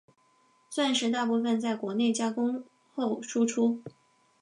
[0.67, 2.63] 钻石大部份在国内加工
[2.95, 3.83] 后输出。